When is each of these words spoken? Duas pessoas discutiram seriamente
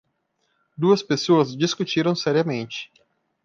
Duas 0.77 1.03
pessoas 1.03 1.55
discutiram 1.55 2.15
seriamente 2.15 2.91